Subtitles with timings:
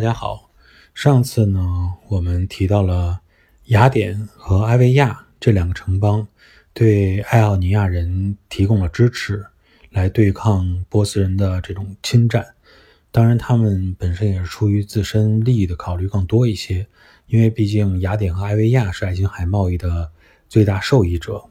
[0.00, 0.50] 大家好。
[0.94, 3.20] 上次呢，我们提到了
[3.66, 6.26] 雅典和埃维亚这两个城邦
[6.72, 9.44] 对爱奥尼亚人提供了支持，
[9.90, 12.54] 来对抗波斯人的这种侵占。
[13.12, 16.86] 当然，他们本身也是出于自身利益的考虑更多一些，
[17.26, 20.10] 因为毕竟雅典和埃维亚是爱琴海贸易的
[20.48, 21.44] 最大受益者。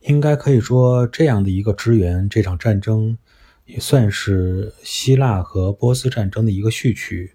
[0.00, 3.16] 应该可以说，这样的一个支援，这场战争。
[3.64, 7.32] 也算是希腊和波斯战争的一个序曲，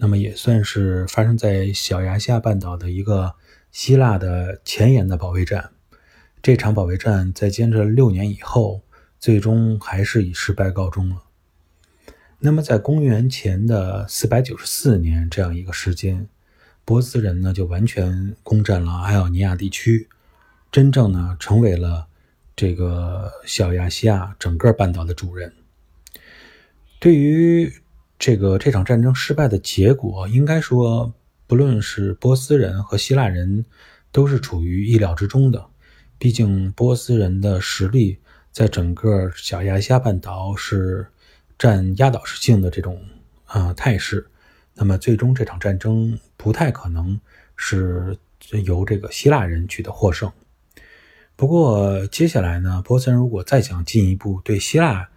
[0.00, 3.34] 那么也算是发生在小亚细亚半岛的一个
[3.72, 5.70] 希腊的前沿的保卫战。
[6.40, 8.82] 这场保卫战在坚持了六年以后，
[9.18, 11.24] 最终还是以失败告终了。
[12.38, 16.28] 那么在公元前的四百九十四年这样一个时间，
[16.84, 20.08] 波斯人呢就完全攻占了爱奥尼亚地区，
[20.70, 22.06] 真正呢成为了
[22.54, 25.52] 这个小亚细亚整个半岛的主人。
[27.00, 27.72] 对于
[28.18, 31.14] 这个这场战争失败的结果，应该说，
[31.46, 33.64] 不论是波斯人和希腊人，
[34.10, 35.64] 都是处于意料之中的。
[36.18, 38.18] 毕竟，波斯人的实力
[38.50, 41.06] 在整个小亚细亚半岛是
[41.56, 43.00] 占压倒性的这种
[43.44, 44.26] 啊态势。
[44.74, 47.20] 那么，最终这场战争不太可能
[47.54, 48.18] 是
[48.64, 50.30] 由这个希腊人取得获胜。
[51.36, 55.08] 不过，接下来呢，波斯人如果再想进一步对希腊，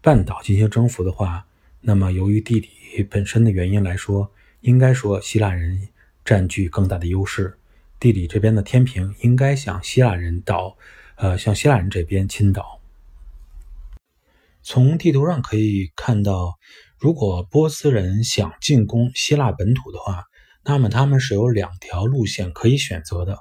[0.00, 1.46] 半岛进行征服的话，
[1.80, 5.88] 那么由于地理本身的原因来说，应该说希腊人
[6.24, 7.56] 占据更大的优势。
[8.00, 10.76] 地理这边的天平应该向希腊人倒，
[11.16, 12.80] 呃，向希腊人这边倾倒。
[14.62, 16.58] 从地图上可以看到，
[16.98, 20.24] 如果波斯人想进攻希腊本土的话，
[20.64, 23.38] 那么他们是有两条路线可以选择的：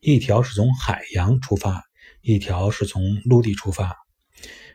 [0.00, 1.84] 一条是从海洋出发，
[2.22, 3.96] 一条是从陆地出发。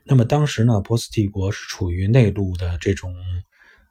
[0.08, 3.12] 那么当时呢，波斯帝国是处于内陆的这种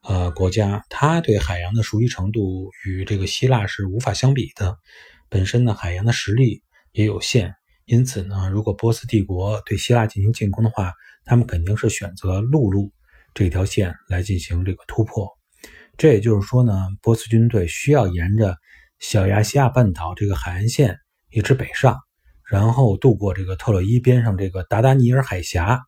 [0.04, 4.78] 呃国家，它对海洋的熟悉程度与这个希腊是无法相比的。
[5.28, 7.52] 本身呢，海洋的实力也有限，
[7.84, 10.92] 因此呢，如果波斯帝国对希腊进行进攻的话，
[11.24, 12.92] 他们肯定是选择陆路
[13.34, 15.28] 这条线来进行这个突破。
[15.96, 18.56] 这也就是说呢，波斯军队需要沿着
[19.00, 20.96] 小亚细亚半岛这个海岸线
[21.30, 21.98] 一直北上，
[22.48, 25.82] 然后渡过这个特洛伊边上这个达达尼尔海峡。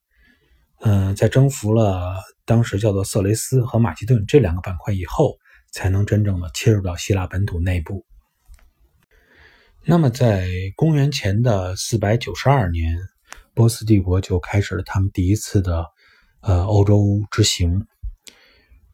[0.80, 5.38] 嗯，在征服了当时叫做色雷斯和马其顿这两个板块以后，
[5.72, 8.04] 才能真正的切入到希腊本土内部。
[9.84, 12.98] 那么，在公元前的四百九十二年，
[13.54, 15.86] 波斯帝国就开始了他们第一次的
[16.42, 17.86] 呃欧洲之行。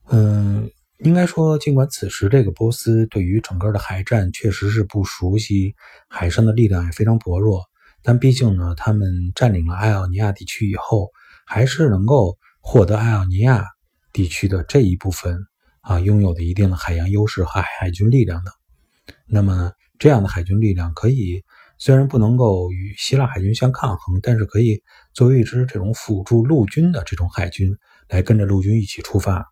[0.09, 5.75] 嗯，应该说，尽管此时这个波斯对于整个的海战确实是不熟悉，
[6.09, 7.65] 海上的力量也非常薄弱，
[8.03, 11.11] 但毕竟呢，他们占领了爱奥尼亚地区以后。
[11.47, 13.65] 还是能够获得爱奥尼亚
[14.13, 15.39] 地区的这一部分
[15.81, 18.53] 啊，拥有的一定的海洋优势和海军力量的。
[19.27, 21.43] 那么，这样的海军力量可以
[21.79, 24.83] 虽然不能够与希腊海军相抗衡，但是可以
[25.13, 27.77] 作为一支这种辅助陆军的这种海军
[28.09, 29.45] 来跟着陆军一起出发。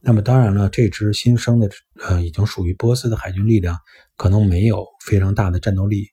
[0.00, 1.68] 那么，当然了，这支新生的
[2.00, 3.76] 呃已经属于波斯的海军力量
[4.16, 6.06] 可能没有非常大的战斗力，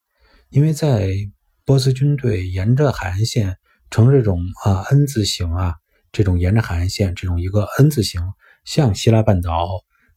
[0.49, 1.13] 因为在
[1.63, 3.57] 波斯军队沿着海岸线。
[3.89, 5.75] 呈这种啊 N 字形啊，
[6.11, 8.21] 这种沿着海岸线这种一个 N 字形
[8.65, 9.67] 向希腊半岛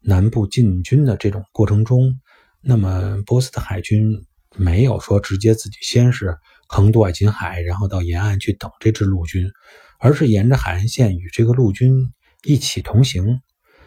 [0.01, 2.21] 南部进军的这种过程中，
[2.61, 4.27] 那么波斯的海军
[4.57, 6.37] 没有说直接自己先是
[6.67, 9.51] 横渡爱琴海，然后到沿岸去等这支陆军，
[9.99, 12.11] 而是沿着海岸线与这个陆军
[12.43, 13.41] 一起同行。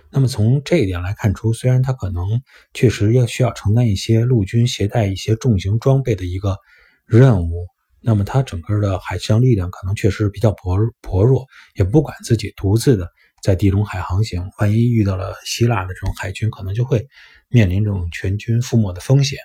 [0.09, 2.41] 那么从这一点来看出，虽然他可能
[2.73, 6.57] 确实要需要承担一些陆军携带一些重型装备的一个
[7.05, 7.67] 任务。
[8.03, 10.78] 那么它整个的海上力量可能确实比较薄
[11.24, 13.09] 弱，也不管自己独自的
[13.41, 14.52] 在地中海航行。
[14.59, 17.08] 万一遇到了希腊的这种海军，可能就会
[17.47, 19.40] 面临这种全军覆没的风险。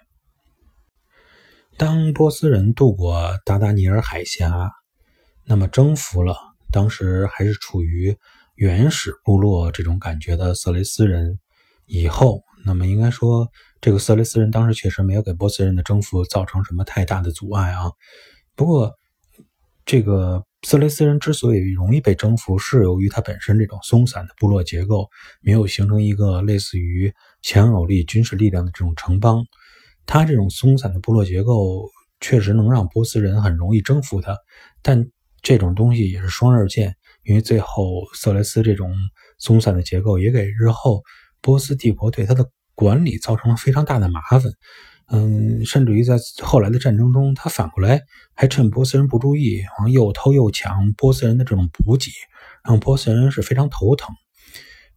[1.77, 4.73] 当波斯人渡过达达尼尔海峡，
[5.45, 6.37] 那么征服了
[6.73, 8.19] 当时还是处于
[8.57, 11.39] 原始部落这种感觉的色雷斯人
[11.87, 13.49] 以后，那么应该说，
[13.81, 17.93] 这个色雷斯人当时确实没有给波斯人的征服造成什么太大的阻碍啊。
[18.59, 18.93] 不过，
[19.87, 25.09] 这个色雷斯人之所以容易被征服，是由于他本身这种松散的部落结构，
[25.41, 29.47] 没有形成一个类似于强有力军事力量的这种城邦。
[30.07, 31.89] 他这种松散的部落结构
[32.21, 34.37] 确实能让波斯人很容易征服他，
[34.83, 35.09] 但
[35.41, 38.93] 这种东西也是双刃剑，因为最后色雷斯这种
[39.39, 41.05] 松散的结构也给日后
[41.41, 42.45] 波斯帝国对他的
[42.75, 44.43] 管理造成了非常大的麻烦。
[45.11, 48.03] 嗯，甚至于在后来的战争中，他反过来
[48.35, 52.11] 还趁波斯人不注意，然后又偷又抢波斯人的这种补给，
[52.65, 54.15] 让波斯人是非常头疼。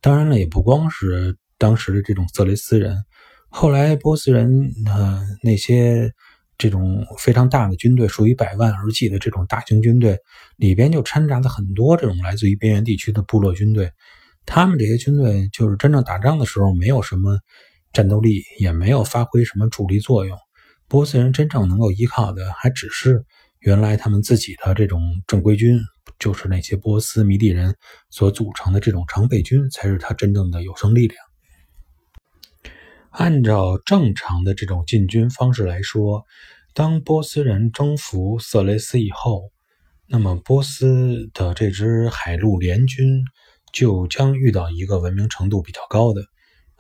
[0.02, 2.98] 当然了，也不光是当时的这种色雷斯人。
[3.48, 6.12] 后来波斯人呃那些
[6.58, 10.18] 这种非常大的军队，数以百万而计的这种大型军队
[10.58, 13.92] 里边，就掺杂了很多这种来自于边缘地区的部落军队。
[14.46, 17.40] 他们这些军队就是真正打仗的时候，没有什么
[17.94, 20.38] 战斗力，也没有发挥什么助力作用。
[20.88, 23.24] 波斯人真正能够依靠的，还只是
[23.60, 25.80] 原来他们自己的这种正规军，
[26.20, 27.76] 就是那些波斯迷地人
[28.10, 31.18] 所组成的这种常备军，才是他真正的有生力量。
[33.10, 36.24] 按照正常的这种进军方式来说，
[36.74, 39.52] 当波斯人征服色雷斯以后，
[40.08, 43.24] 那么波斯的这支海陆联军。
[43.74, 46.24] 就将遇到一个文明程度比较高的，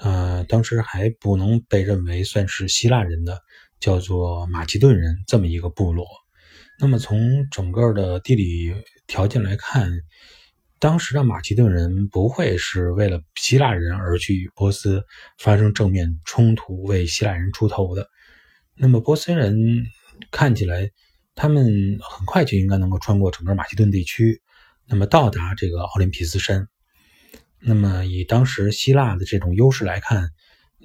[0.04, 3.40] 呃，当时还不能被认为算是希腊人的，
[3.80, 6.08] 叫做马其顿人这么一个部落。
[6.80, 8.74] 那么从整个的地理
[9.06, 9.92] 条件来看，
[10.80, 15.04] 当时的马其顿人不会是为了希腊人而去与波斯
[15.38, 18.10] 发生正面冲突，为希腊人出头的。
[18.76, 19.86] 那么波斯人
[20.32, 20.90] 看起来，
[21.36, 24.42] 他们很快就应该能够穿过整个马其顿地区，
[24.88, 26.68] 那么到达这个奥林匹斯山。
[27.64, 30.32] 那么，以当时希腊的这种优势来看，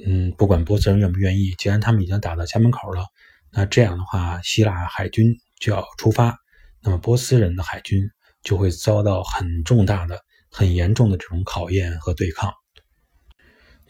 [0.07, 3.07] 嗯，不管波斯人愿不愿意，既然他们已经打到家门口了，
[3.51, 6.37] 那这样的话，希腊海军就要出发，
[6.83, 8.11] 那么波斯人的海军
[8.43, 10.21] 就会遭到很重大的、
[10.51, 12.53] 很严重的这种考验和对抗。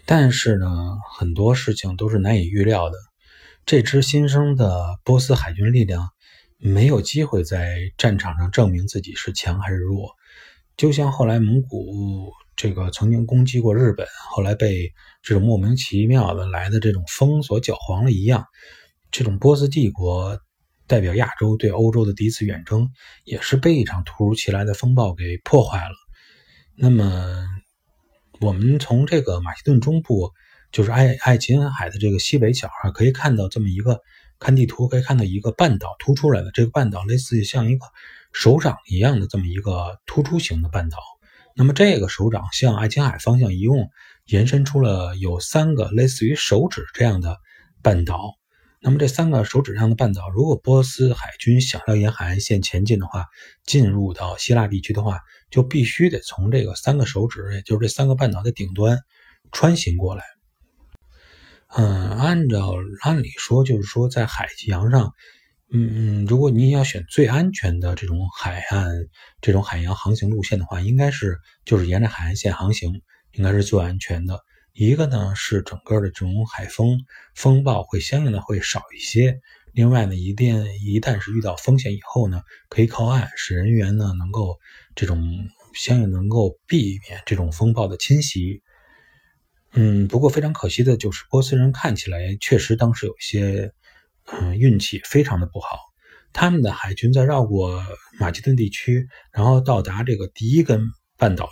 [0.04, 0.68] 但是呢，
[1.18, 2.96] 很多事情都是难以预料的，
[3.64, 6.10] 这支新生的波斯海军力量
[6.56, 10.12] 没有机会在战场上证明自己是强还是弱，
[10.76, 12.32] 就像后来蒙古。
[12.56, 14.92] 这个曾经攻击过日本，后来被
[15.22, 18.46] 这种莫名其妙的来的这种风所搅黄了一样。
[19.10, 20.40] 这种波斯帝国
[20.86, 22.90] 代表亚洲对欧洲的第一次远征，
[23.24, 25.94] 也是被一场突如其来的风暴给破坏了。
[26.74, 27.44] 那么，
[28.40, 30.32] 我们从这个马其顿中部，
[30.72, 34.00] 就是爱爱琴海的这个西北角啊，可以看到这么一个，
[34.38, 36.50] 看地图可以看到一个半岛突出来的。
[36.52, 37.86] 这个半岛类似于像一个
[38.32, 40.98] 手掌一样的这么一个突出型的半岛。
[41.58, 43.88] 那么这个手掌向爱琴海方向一共
[44.26, 47.38] 延伸出了有三个类似于手指这样的
[47.82, 48.34] 半岛。
[48.82, 53.24] 那么这三个手指上的半岛，如果波斯海军想要沿海岸线前进的话，
[53.64, 55.20] 进入到希腊地区的话，
[55.50, 59.00] 就必须得从这个三个手指，也就是这三个半岛的顶端
[59.50, 60.24] 穿行过来。
[61.68, 65.14] 嗯，按照按理说，就是说在海洋上。
[65.72, 68.88] 嗯嗯，如果你要选最安全的这种海岸、
[69.40, 73.02] 这种海洋航行路线的话，应该是就是沿着海岸线航行，
[73.32, 74.38] 应该是最安全的。
[74.74, 77.00] 一个呢是整个的这种海风
[77.34, 79.40] 风暴会相应的会少一些。
[79.72, 84.58] 另外呢，一旦一旦是遇到风险以后呢，可以靠岸，使人员呢能够
[84.94, 88.62] 这种相应能够避免这种风暴的侵袭。
[89.72, 93.72] 嗯，不过非常可惜的就是波斯人看起来确实当时有些。
[94.32, 95.78] 嗯，运气非常的不好。
[96.32, 97.82] 他们的海军在绕过
[98.18, 100.82] 马其顿地区，然后到达这个第一根
[101.16, 101.48] 半岛，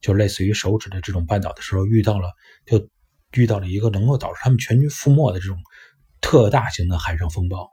[0.00, 2.30] 就类似于手指的这种半岛的时候，遇到了
[2.64, 2.88] 就
[3.32, 5.58] 遇到了一个能够导致他们全军覆没的这种
[6.20, 7.72] 特大型的海上风暴。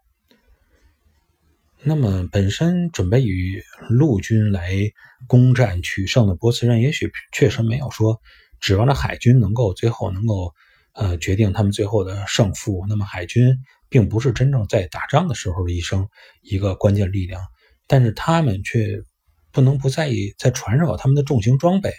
[1.83, 4.73] 那么，本身准备与陆军来
[5.27, 8.19] 攻占取胜的波斯人，也许确实没有说
[8.59, 10.55] 指望着海军能够最后能够
[10.93, 12.85] 呃决定他们最后的胜负。
[12.89, 13.59] 那么，海军。
[13.89, 16.07] 并不是真正在打仗的时候的一生
[16.41, 17.41] 一个关键力量，
[17.87, 19.01] 但是他们却
[19.51, 21.93] 不能不在意在船上他们的重型装备，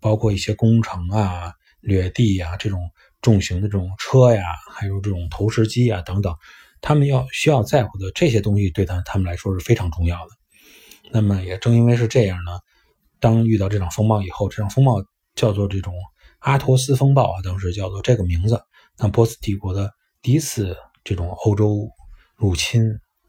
[0.00, 2.80] 包括一些工程啊、掠地呀这种
[3.20, 6.34] 重型的这种车呀，还有这种投石机啊等等，
[6.80, 10.30] 他们要需要在乎的这些东西，对他他们来说是非常重要的。
[11.10, 12.58] 那么也正因为是这样呢，
[13.20, 15.92] 当遇到这场风暴以后，这场风暴叫做这种
[16.38, 18.62] 阿托斯风暴啊，当时叫做这个名字，
[18.98, 20.76] 那波斯帝国的第一次。
[21.04, 21.90] 这种欧洲
[22.34, 22.82] 入侵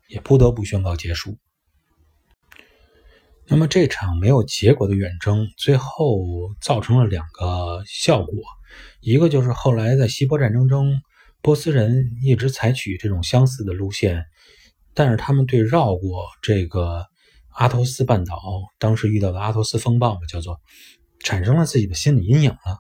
[0.08, 1.38] 也不得不宣告结束。
[3.48, 6.20] 那么这场没有结果的远征，最后
[6.62, 8.34] 造成了两个效果：
[9.02, 11.02] 一个就是后来在希波战争中，
[11.42, 14.26] 波斯人一直采取这种相似的路线，
[14.96, 17.06] 但是他们对绕过这个
[17.50, 18.42] 阿托斯半岛，
[18.80, 20.60] 当时遇到的阿托斯风暴嘛，叫做
[21.20, 22.80] 产生了自己的心理阴影了。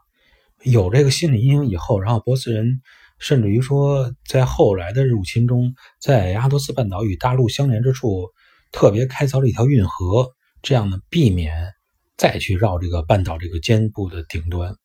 [0.63, 2.81] 有这个心理阴影以后，然后波斯人。
[3.17, 8.29] 甚至于说，在后来的入侵中，在阿托斯半岛与大陆相连之处，
[8.71, 11.73] 特别开凿了一条运河，这样呢，避免
[12.17, 14.75] 再去绕这个半岛这个尖部的顶端。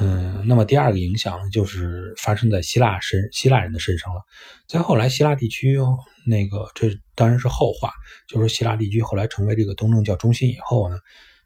[0.00, 4.22] 嗯，那么第二个影响，就是发生在希腊身希腊人的身上了。
[4.68, 5.78] 在后来希腊地区，
[6.26, 7.90] 那个这当然是后话，
[8.28, 10.96] 就是希腊地区后来成为这个东正教中心以后呢，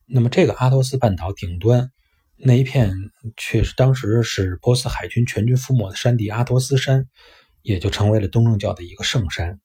[0.07, 1.90] 那么这个阿托斯半岛顶端。
[2.46, 2.92] 那一片
[3.38, 7.08] 却是当时是波斯海军全军覆没的山地阿托斯山，
[7.62, 9.58] 也就成为了东正教的一个圣山。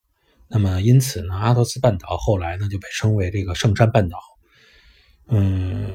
[0.47, 4.17] 那么因此呢，阿托斯半岛后来呢就被称为这个圣山半岛。
[5.27, 5.93] 嗯，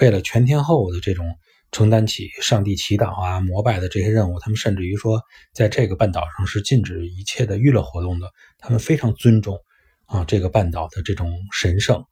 [0.00, 1.36] 为了全天候的这种
[1.70, 5.20] 承担起上帝祈祷啊、膜拜的这些任务，他们甚至于说，
[5.52, 8.30] 在这个半岛上是禁止一切的娱乐活动的。
[8.58, 9.58] 他们非常尊重
[10.06, 12.02] 啊这个半岛的这种神圣。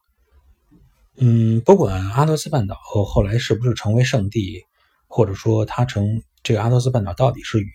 [1.23, 4.63] 嗯，不管阿托斯半岛后来是不是成为圣地，
[5.05, 7.71] 或者说它成这个阿托斯半岛到底是与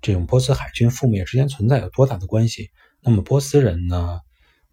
[0.00, 2.70] 这种波斯海军覆灭之间存在有多大的关系？
[3.02, 4.20] 那么波斯人呢？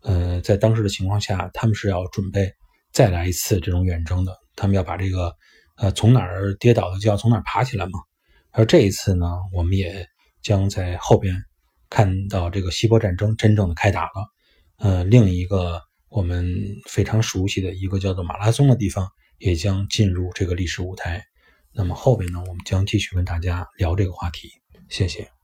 [0.04, 2.54] 呃，在当时的情况下，他们是要准备
[2.94, 5.36] 再来一次这种远征的，他们要把这个
[5.76, 8.00] 呃从哪儿跌倒的就要从哪儿爬起来嘛。
[8.52, 10.08] 而这一次呢，我们也
[10.42, 11.36] 将在后边
[11.90, 14.32] 看到这个希波战争真正的开打了。
[14.78, 15.82] 呃，另一个。
[16.10, 21.26] 我们非常熟悉的一个叫做马拉松的地方，也将进入这个历史舞台。
[21.74, 24.50] 那么后边呢，我们将继续跟大家聊这个话题。
[24.90, 25.37] 谢谢。